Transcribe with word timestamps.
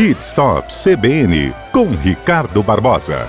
Pit 0.00 0.22
Stop 0.22 0.72
CBN 0.72 1.54
com 1.70 1.84
Ricardo 1.90 2.62
Barbosa. 2.62 3.26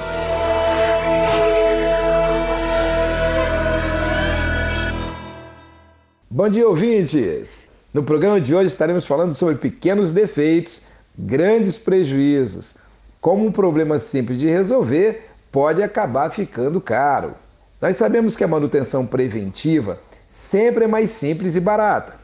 Bom 6.30 6.48
dia, 6.48 6.66
ouvintes! 6.66 7.68
No 7.94 8.04
programa 8.04 8.40
de 8.40 8.56
hoje 8.56 8.68
estaremos 8.68 9.06
falando 9.06 9.34
sobre 9.34 9.56
pequenos 9.56 10.14
defeitos, 10.14 10.84
grandes 11.20 11.76
prejuízos, 11.78 12.74
como 13.20 13.46
um 13.46 13.52
problema 13.52 14.00
simples 14.00 14.40
de 14.40 14.48
resolver 14.48 15.30
pode 15.52 15.84
acabar 15.84 16.30
ficando 16.30 16.80
caro. 16.80 17.34
Nós 17.82 17.98
sabemos 17.98 18.34
que 18.34 18.46
a 18.46 18.48
manutenção 18.48 19.06
preventiva 19.06 20.00
sempre 20.30 20.86
é 20.86 20.88
mais 20.88 21.12
simples 21.12 21.58
e 21.58 21.60
barata. 21.60 22.16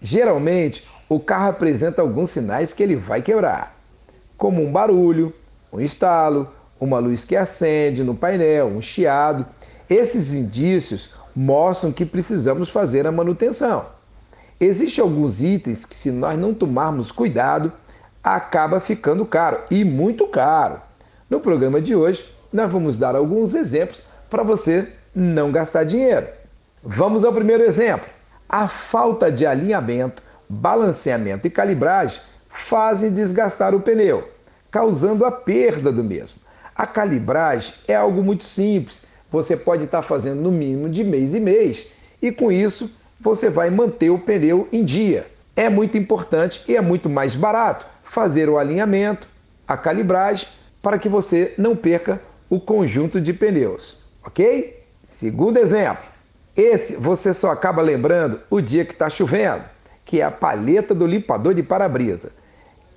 Geralmente, 0.00 0.86
o 1.08 1.18
carro 1.18 1.50
apresenta 1.50 2.02
alguns 2.02 2.30
sinais 2.30 2.72
que 2.72 2.84
ele 2.84 2.94
vai 2.94 3.20
quebrar 3.20 3.75
como 4.36 4.62
um 4.62 4.70
barulho, 4.70 5.32
um 5.72 5.80
estalo, 5.80 6.50
uma 6.80 6.98
luz 6.98 7.24
que 7.24 7.36
acende 7.36 8.02
no 8.02 8.14
painel, 8.14 8.66
um 8.66 8.82
chiado. 8.82 9.46
Esses 9.88 10.32
indícios 10.32 11.14
mostram 11.34 11.92
que 11.92 12.04
precisamos 12.04 12.68
fazer 12.68 13.06
a 13.06 13.12
manutenção. 13.12 13.86
Existem 14.58 15.02
alguns 15.02 15.42
itens 15.42 15.84
que, 15.84 15.94
se 15.94 16.10
nós 16.10 16.38
não 16.38 16.54
tomarmos 16.54 17.12
cuidado, 17.12 17.72
acaba 18.24 18.80
ficando 18.80 19.24
caro 19.26 19.60
e 19.70 19.84
muito 19.84 20.26
caro. 20.28 20.80
No 21.28 21.40
programa 21.40 21.80
de 21.80 21.94
hoje, 21.94 22.24
nós 22.52 22.70
vamos 22.70 22.96
dar 22.96 23.14
alguns 23.14 23.54
exemplos 23.54 24.02
para 24.30 24.42
você 24.42 24.88
não 25.14 25.52
gastar 25.52 25.84
dinheiro. 25.84 26.26
Vamos 26.82 27.24
ao 27.24 27.32
primeiro 27.32 27.64
exemplo. 27.64 28.08
A 28.48 28.68
falta 28.68 29.30
de 29.30 29.44
alinhamento, 29.44 30.22
balanceamento 30.48 31.46
e 31.46 31.50
calibragem 31.50 32.20
fazem 32.56 33.10
desgastar 33.10 33.74
o 33.74 33.80
pneu, 33.80 34.28
causando 34.70 35.24
a 35.24 35.30
perda 35.30 35.92
do 35.92 36.02
mesmo. 36.02 36.38
A 36.74 36.86
calibragem 36.86 37.74
é 37.86 37.94
algo 37.94 38.22
muito 38.22 38.44
simples. 38.44 39.04
Você 39.30 39.56
pode 39.56 39.84
estar 39.84 40.02
fazendo 40.02 40.40
no 40.40 40.50
mínimo 40.50 40.88
de 40.88 41.02
mês 41.02 41.34
e 41.34 41.40
mês 41.40 41.88
e 42.20 42.30
com 42.32 42.50
isso 42.50 42.90
você 43.20 43.48
vai 43.48 43.70
manter 43.70 44.10
o 44.10 44.18
pneu 44.18 44.68
em 44.72 44.84
dia. 44.84 45.26
É 45.54 45.68
muito 45.68 45.96
importante 45.96 46.62
e 46.68 46.76
é 46.76 46.80
muito 46.80 47.08
mais 47.08 47.34
barato 47.34 47.86
fazer 48.02 48.48
o 48.48 48.58
alinhamento, 48.58 49.28
a 49.66 49.76
calibragem, 49.76 50.48
para 50.82 50.98
que 50.98 51.08
você 51.08 51.54
não 51.58 51.74
perca 51.74 52.20
o 52.48 52.60
conjunto 52.60 53.20
de 53.20 53.32
pneus, 53.32 53.98
ok? 54.24 54.84
Segundo 55.04 55.58
exemplo, 55.58 56.04
esse 56.56 56.94
você 56.94 57.34
só 57.34 57.50
acaba 57.50 57.82
lembrando 57.82 58.40
o 58.48 58.60
dia 58.60 58.84
que 58.84 58.92
está 58.92 59.10
chovendo, 59.10 59.64
que 60.04 60.20
é 60.20 60.24
a 60.24 60.30
palheta 60.30 60.94
do 60.94 61.06
limpador 61.06 61.54
de 61.54 61.62
para-brisa. 61.62 62.30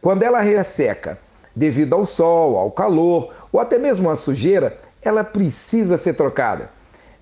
Quando 0.02 0.24
ela 0.24 0.40
resseca 0.40 1.18
devido 1.56 1.94
ao 1.94 2.06
sol, 2.06 2.58
ao 2.58 2.72
calor 2.72 3.34
ou 3.52 3.60
até 3.60 3.78
mesmo 3.78 4.10
à 4.10 4.16
sujeira, 4.16 4.78
ela 5.02 5.24
precisa 5.24 5.98
ser 5.98 6.14
trocada, 6.14 6.70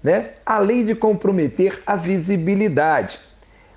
né? 0.04 0.32
além 0.46 0.84
de 0.84 0.96
comprometer 0.96 1.82
a 1.86 1.96
visibilidade. 1.96 3.20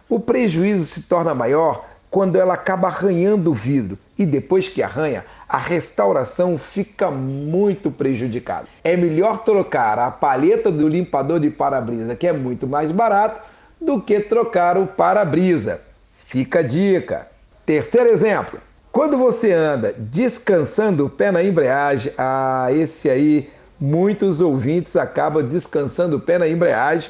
O 0.09 0.19
prejuízo 0.19 0.84
se 0.87 1.03
torna 1.03 1.34
maior 1.34 1.87
quando 2.11 2.37
ela 2.37 2.55
acaba 2.55 2.89
arranhando 2.89 3.51
o 3.51 3.55
vidro 3.55 3.97
e 4.19 4.27
depois 4.27 4.69
que 4.69 4.83
arranha, 4.83 5.25
a 5.48 5.56
restauração 5.56 6.59
fica 6.59 7.11
muito 7.11 7.91
prejudicada. 7.91 8.67
É 8.84 8.97
melhor 8.97 9.45
trocar 9.45 9.98
a 9.98 10.11
palheta 10.11 10.71
do 10.71 10.89
limpador 10.89 11.41
de 11.41 11.51
para-brisa, 11.51 12.15
que 12.15 12.27
é 12.27 12.33
muito 12.33 12.67
mais 12.67 12.91
barato, 12.91 13.41
do 13.81 14.01
que 14.01 14.21
trocar 14.21 14.77
o 14.77 14.87
para-brisa. 14.87 15.81
Fica 16.27 16.59
a 16.59 16.62
dica. 16.62 17.28
Terceiro 17.65 18.11
exemplo: 18.11 18.61
quando 18.92 19.16
você 19.16 19.52
anda 19.52 19.94
descansando 19.96 21.06
o 21.06 21.10
pé 21.10 21.30
na 21.30 21.44
embreagem, 21.44 22.12
ah, 22.19 22.69
esse 22.72 23.08
aí 23.08 23.48
muitos 23.78 24.41
ouvintes 24.41 24.97
acabam 24.97 25.47
descansando 25.47 26.16
o 26.16 26.20
pé 26.20 26.38
na 26.38 26.48
embreagem 26.48 27.09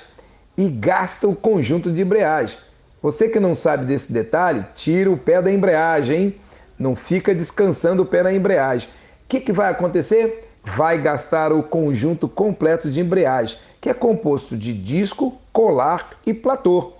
e 0.59 0.69
gastam 0.69 1.31
o 1.31 1.37
conjunto 1.37 1.91
de 1.91 2.03
embreagem. 2.03 2.59
Você 3.03 3.31
que 3.31 3.41
não 3.41 3.55
sabe 3.55 3.87
desse 3.87 4.13
detalhe, 4.13 4.63
tira 4.75 5.11
o 5.11 5.17
pé 5.17 5.41
da 5.41 5.51
embreagem, 5.51 6.17
hein? 6.17 6.41
Não 6.79 6.95
fica 6.95 7.35
descansando 7.35 8.03
o 8.03 8.07
pé 8.07 8.23
na 8.23 8.33
embreagem. 8.33 8.89
O 9.25 9.29
que, 9.29 9.41
que 9.41 9.53
vai 9.53 9.71
acontecer? 9.71 10.51
Vai 10.63 10.99
gastar 10.99 11.51
o 11.51 11.63
conjunto 11.63 12.29
completo 12.29 12.91
de 12.91 13.01
embreagem, 13.01 13.57
que 13.81 13.89
é 13.89 13.95
composto 13.95 14.55
de 14.55 14.75
disco, 14.75 15.41
colar 15.51 16.11
e 16.27 16.35
platô. 16.35 16.93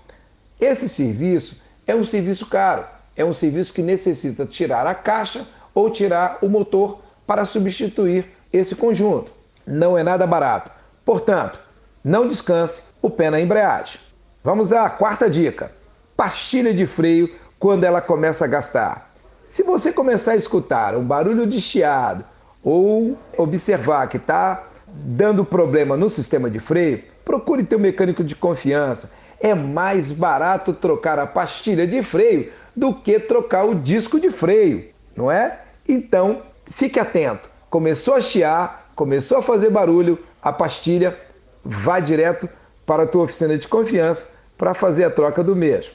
Esse 0.59 0.89
serviço 0.89 1.61
é 1.85 1.95
um 1.95 2.03
serviço 2.03 2.47
caro 2.47 2.83
é 3.15 3.25
um 3.25 3.33
serviço 3.33 3.73
que 3.73 3.81
necessita 3.81 4.45
tirar 4.45 4.87
a 4.87 4.95
caixa 4.95 5.45
ou 5.73 5.89
tirar 5.89 6.39
o 6.41 6.49
motor 6.49 6.99
para 7.25 7.45
substituir 7.45 8.25
esse 8.51 8.75
conjunto. 8.75 9.31
Não 9.65 9.97
é 9.97 10.03
nada 10.03 10.25
barato. 10.27 10.71
Portanto, 11.05 11.59
não 12.03 12.27
descanse 12.27 12.83
o 13.01 13.09
pé 13.09 13.29
na 13.29 13.39
embreagem. 13.39 13.99
Vamos 14.43 14.73
à 14.73 14.89
quarta 14.89 15.29
dica: 15.29 15.71
pastilha 16.15 16.73
de 16.73 16.85
freio 16.85 17.33
quando 17.59 17.83
ela 17.83 18.01
começa 18.01 18.45
a 18.45 18.47
gastar. 18.47 19.13
Se 19.45 19.63
você 19.63 19.91
começar 19.91 20.31
a 20.31 20.35
escutar 20.35 20.95
um 20.95 21.03
barulho 21.03 21.45
de 21.45 21.59
chiado 21.59 22.25
ou 22.63 23.17
observar 23.37 24.07
que 24.07 24.17
está 24.17 24.67
dando 24.87 25.45
problema 25.45 25.95
no 25.95 26.09
sistema 26.09 26.49
de 26.49 26.59
freio, 26.59 27.03
procure 27.23 27.63
ter 27.63 27.75
um 27.75 27.79
mecânico 27.79 28.23
de 28.23 28.35
confiança. 28.35 29.11
É 29.39 29.53
mais 29.53 30.11
barato 30.11 30.73
trocar 30.73 31.19
a 31.19 31.27
pastilha 31.27 31.85
de 31.85 32.01
freio 32.03 32.51
do 32.75 32.93
que 32.93 33.19
trocar 33.19 33.65
o 33.65 33.75
disco 33.75 34.19
de 34.19 34.29
freio, 34.29 34.89
não 35.15 35.31
é? 35.31 35.61
Então, 35.87 36.43
fique 36.67 36.99
atento. 36.99 37.49
Começou 37.69 38.15
a 38.15 38.21
chiar, 38.21 38.91
começou 38.95 39.37
a 39.37 39.41
fazer 39.41 39.69
barulho, 39.69 40.19
a 40.41 40.51
pastilha 40.51 41.17
vai 41.63 42.01
direto 42.01 42.49
para 42.85 43.03
a 43.03 43.07
tua 43.07 43.23
oficina 43.23 43.57
de 43.57 43.67
confiança 43.67 44.27
para 44.57 44.73
fazer 44.73 45.03
a 45.03 45.09
troca 45.09 45.43
do 45.43 45.55
mesmo. 45.55 45.93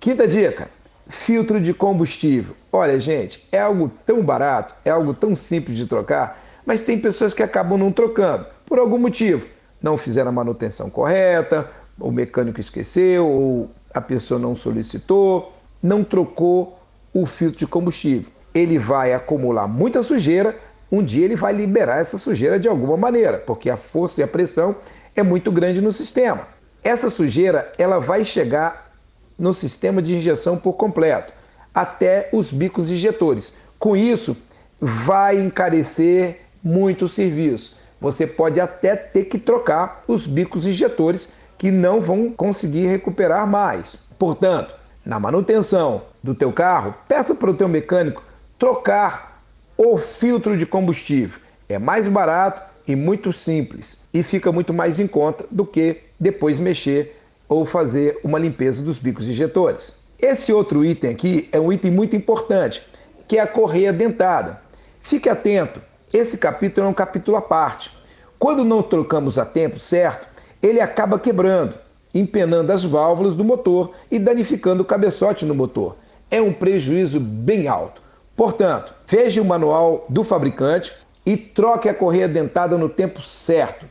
Quinta 0.00 0.26
dica: 0.26 0.68
filtro 1.08 1.60
de 1.60 1.72
combustível. 1.72 2.54
Olha, 2.72 2.98
gente, 2.98 3.46
é 3.52 3.60
algo 3.60 3.90
tão 4.04 4.22
barato, 4.22 4.74
é 4.84 4.90
algo 4.90 5.14
tão 5.14 5.36
simples 5.36 5.76
de 5.76 5.86
trocar, 5.86 6.42
mas 6.64 6.80
tem 6.80 6.98
pessoas 6.98 7.34
que 7.34 7.42
acabam 7.42 7.78
não 7.78 7.92
trocando 7.92 8.46
por 8.66 8.78
algum 8.78 8.98
motivo. 8.98 9.46
Não 9.80 9.96
fizeram 9.96 10.30
a 10.30 10.32
manutenção 10.32 10.88
correta, 10.88 11.68
o 11.98 12.10
mecânico 12.10 12.60
esqueceu, 12.60 13.28
ou 13.28 13.70
a 13.92 14.00
pessoa 14.00 14.40
não 14.40 14.56
solicitou, 14.56 15.52
não 15.82 16.04
trocou 16.04 16.78
o 17.12 17.26
filtro 17.26 17.58
de 17.58 17.66
combustível. 17.66 18.30
Ele 18.54 18.78
vai 18.78 19.12
acumular 19.12 19.66
muita 19.66 20.02
sujeira, 20.02 20.56
um 20.90 21.02
dia 21.02 21.24
ele 21.24 21.36
vai 21.36 21.52
liberar 21.52 22.00
essa 22.00 22.18
sujeira 22.18 22.60
de 22.60 22.68
alguma 22.68 22.96
maneira, 22.96 23.38
porque 23.38 23.68
a 23.70 23.76
força 23.76 24.20
e 24.20 24.24
a 24.24 24.28
pressão 24.28 24.76
é 25.16 25.22
muito 25.22 25.50
grande 25.50 25.80
no 25.80 25.90
sistema. 25.90 26.46
Essa 26.84 27.08
sujeira 27.10 27.72
ela 27.78 27.98
vai 27.98 28.24
chegar 28.24 28.92
no 29.38 29.54
sistema 29.54 30.02
de 30.02 30.14
injeção 30.14 30.56
por 30.56 30.74
completo, 30.74 31.32
até 31.74 32.28
os 32.32 32.52
bicos 32.52 32.90
injetores. 32.90 33.54
Com 33.78 33.96
isso, 33.96 34.36
vai 34.80 35.40
encarecer 35.40 36.40
muito 36.62 37.06
o 37.06 37.08
serviço. 37.08 37.76
Você 38.00 38.26
pode 38.26 38.60
até 38.60 38.94
ter 38.96 39.24
que 39.24 39.38
trocar 39.38 40.04
os 40.06 40.26
bicos 40.26 40.66
injetores 40.66 41.30
que 41.56 41.70
não 41.70 42.00
vão 42.00 42.30
conseguir 42.30 42.86
recuperar 42.86 43.46
mais. 43.46 43.96
Portanto, 44.18 44.74
na 45.04 45.18
manutenção 45.18 46.02
do 46.22 46.34
teu 46.34 46.52
carro, 46.52 46.94
peça 47.08 47.34
para 47.34 47.50
o 47.50 47.54
teu 47.54 47.68
mecânico 47.68 48.22
trocar 48.58 49.42
o 49.76 49.98
filtro 49.98 50.56
de 50.56 50.64
combustível. 50.64 51.40
É 51.68 51.78
mais 51.78 52.06
barato 52.06 52.62
e 52.86 52.94
muito 52.94 53.32
simples 53.32 53.98
e 54.12 54.22
fica 54.22 54.52
muito 54.52 54.72
mais 54.72 55.00
em 55.00 55.06
conta 55.06 55.44
do 55.50 55.64
que 55.64 56.02
depois 56.18 56.58
mexer 56.58 57.18
ou 57.48 57.66
fazer 57.66 58.18
uma 58.22 58.38
limpeza 58.38 58.82
dos 58.82 58.98
bicos 58.98 59.26
injetores. 59.26 59.94
Esse 60.20 60.52
outro 60.52 60.84
item 60.84 61.10
aqui 61.10 61.48
é 61.50 61.58
um 61.58 61.72
item 61.72 61.90
muito 61.90 62.14
importante, 62.14 62.82
que 63.26 63.38
é 63.38 63.40
a 63.40 63.46
correia 63.46 63.92
dentada. 63.92 64.60
Fique 65.00 65.28
atento, 65.28 65.82
esse 66.12 66.38
capítulo 66.38 66.86
é 66.86 66.90
um 66.90 66.94
capítulo 66.94 67.36
à 67.36 67.42
parte. 67.42 67.90
Quando 68.38 68.64
não 68.64 68.82
trocamos 68.82 69.38
a 69.38 69.44
tempo 69.44 69.80
certo, 69.80 70.28
ele 70.62 70.80
acaba 70.80 71.18
quebrando 71.18 71.74
empenando 72.14 72.72
as 72.72 72.84
válvulas 72.84 73.34
do 73.34 73.44
motor 73.44 73.92
e 74.10 74.18
danificando 74.18 74.82
o 74.82 74.86
cabeçote 74.86 75.44
no 75.44 75.54
motor. 75.54 75.96
É 76.30 76.40
um 76.40 76.52
prejuízo 76.52 77.18
bem 77.20 77.68
alto. 77.68 78.02
Portanto, 78.36 78.94
veja 79.06 79.40
o 79.40 79.44
manual 79.44 80.06
do 80.08 80.24
fabricante 80.24 80.92
e 81.24 81.36
troque 81.36 81.88
a 81.88 81.94
correia 81.94 82.28
dentada 82.28 82.76
no 82.76 82.88
tempo 82.88 83.20
certo. 83.20 83.86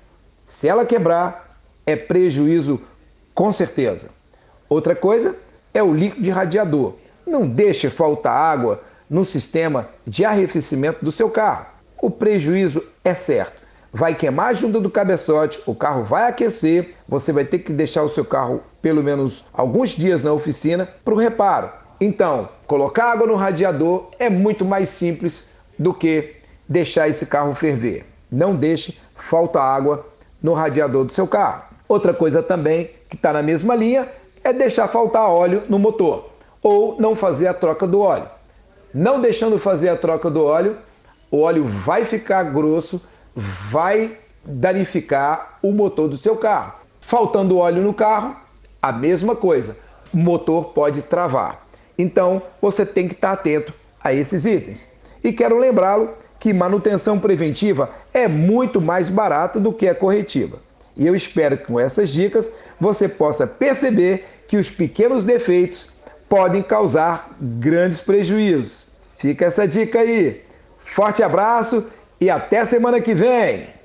Se 0.46 0.68
ela 0.68 0.86
quebrar, 0.86 1.60
é 1.86 1.96
prejuízo 1.96 2.82
com 3.34 3.52
certeza. 3.52 4.10
Outra 4.68 4.96
coisa 4.96 5.36
é 5.74 5.82
o 5.82 5.94
líquido 5.94 6.24
de 6.24 6.32
radiador. 6.32 6.96
Não 7.26 7.48
deixe 7.48 7.90
faltar 7.90 8.34
água 8.34 8.82
no 9.10 9.24
sistema 9.24 9.90
de 10.06 10.26
arrefecimento 10.26 11.04
do 11.04 11.12
seu 11.12 11.30
carro. 11.30 11.68
O 12.02 12.10
prejuízo 12.10 12.84
é 13.04 13.14
certo 13.14 13.61
vai 13.94 14.16
queimar 14.16 14.48
a 14.48 14.54
junta 14.54 14.80
do 14.80 14.90
cabeçote, 14.90 15.62
o 15.66 15.76
carro 15.76 16.04
vai 16.04 16.30
aquecer, 16.30 16.96
você 17.08 17.32
vai 17.32 17.44
ter 17.44 17.60
que 17.60 17.74
deixar 17.74 18.04
o 18.04 18.10
seu 18.10 18.24
carro 18.24 18.64
pelo 18.82 19.04
menos 19.04 19.44
alguns 19.52 19.90
dias 19.90 20.24
na 20.24 20.32
oficina 20.32 20.88
para 21.04 21.14
o 21.14 21.18
reparo. 21.18 21.70
Então, 22.00 22.50
colocar 22.66 23.12
água 23.12 23.28
no 23.28 23.36
radiador 23.36 24.10
é 24.18 24.30
muito 24.30 24.66
mais 24.66 24.90
simples 24.90 25.50
do 25.78 25.94
que 25.94 26.36
deixar 26.68 27.10
esse 27.10 27.26
carro 27.26 27.54
ferver. 27.54 28.06
Não 28.32 28.56
deixe 28.56 28.98
falta 29.16 29.62
água 29.62 30.06
no 30.42 30.54
radiador 30.54 31.06
do 31.06 31.12
seu 31.12 31.28
carro. 31.28 31.64
Outra 31.88 32.14
coisa 32.14 32.42
também 32.42 32.92
que 33.10 33.16
está 33.16 33.34
na 33.34 33.44
mesma 33.44 33.76
linha 33.76 34.08
é 34.44 34.54
deixar 34.54 34.88
faltar 34.88 35.30
óleo 35.30 35.64
no 35.70 35.78
motor 35.78 36.32
ou 36.64 36.96
não 37.00 37.16
fazer 37.16 37.48
a 37.48 37.54
troca 37.54 37.86
do 37.86 38.00
óleo. 38.00 38.28
Não 38.94 39.20
deixando 39.22 39.58
fazer 39.58 39.90
a 39.90 39.96
troca 39.96 40.30
do 40.30 40.44
óleo, 40.44 40.78
o 41.30 41.42
óleo 41.42 41.66
vai 41.66 42.06
ficar 42.06 42.44
grosso, 42.44 43.02
vai 43.36 44.18
danificar 44.44 45.58
o 45.62 45.72
motor 45.72 46.08
do 46.08 46.18
seu 46.18 46.36
carro. 46.36 46.74
Faltando 47.00 47.58
óleo 47.58 47.82
no 47.82 47.94
carro, 47.94 48.36
a 48.82 48.92
mesma 48.92 49.36
coisa. 49.36 49.78
O 50.14 50.18
motor 50.18 50.66
pode 50.74 51.02
travar. 51.02 51.66
Então, 51.98 52.42
você 52.62 52.86
tem 52.86 53.08
que 53.08 53.14
estar 53.14 53.32
atento 53.32 53.74
a 54.04 54.14
esses 54.14 54.46
itens. 54.46 54.88
E 55.24 55.32
quero 55.32 55.58
lembrá-lo 55.58 56.10
que 56.40 56.54
manutenção 56.54 57.20
preventiva 57.20 57.92
é 58.14 58.28
muito 58.28 58.82
mais 58.82 59.10
barato 59.10 59.60
do 59.60 59.72
que 59.72 59.88
a 59.88 59.96
corretiva. 59.96 60.60
E 60.98 61.06
eu 61.06 61.16
espero 61.16 61.58
que 61.58 61.66
com 61.66 61.80
essas 61.80 62.10
dicas 62.10 62.52
você 62.80 63.08
possa 63.08 63.46
perceber 63.46 64.26
que 64.48 64.58
os 64.58 64.70
pequenos 64.70 65.24
defeitos 65.24 65.90
podem 66.28 66.62
causar 66.62 67.30
grandes 67.40 68.02
prejuízos. 68.02 68.88
Fica 69.18 69.46
essa 69.46 69.68
dica 69.68 70.00
aí. 70.00 70.44
Forte 70.80 71.22
abraço 71.22 71.86
e 72.22 72.30
até 72.30 72.64
semana 72.64 73.02
que 73.02 73.16
vem! 73.16 73.81